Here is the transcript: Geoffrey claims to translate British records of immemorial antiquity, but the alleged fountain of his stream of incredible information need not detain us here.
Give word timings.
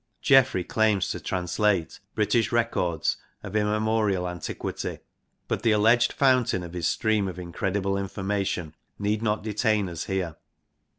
Geoffrey 0.19 0.63
claims 0.63 1.11
to 1.11 1.19
translate 1.19 1.99
British 2.15 2.51
records 2.51 3.17
of 3.43 3.55
immemorial 3.55 4.27
antiquity, 4.27 4.97
but 5.47 5.61
the 5.61 5.73
alleged 5.73 6.11
fountain 6.11 6.63
of 6.63 6.73
his 6.73 6.87
stream 6.87 7.27
of 7.27 7.37
incredible 7.37 7.99
information 7.99 8.73
need 8.97 9.21
not 9.21 9.43
detain 9.43 9.87
us 9.87 10.05
here. 10.05 10.37